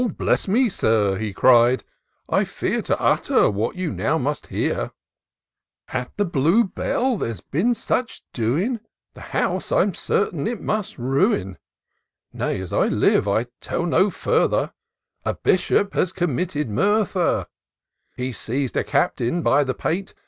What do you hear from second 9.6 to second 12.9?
I'm certain, it must ruin; Nay, as I